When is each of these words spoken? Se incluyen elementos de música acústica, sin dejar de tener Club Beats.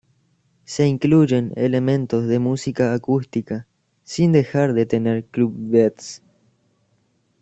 Se 0.65 0.87
incluyen 0.87 1.53
elementos 1.55 2.25
de 2.25 2.39
música 2.39 2.95
acústica, 2.95 3.67
sin 4.03 4.31
dejar 4.31 4.73
de 4.73 4.87
tener 4.87 5.25
Club 5.27 5.53
Beats. 5.55 6.23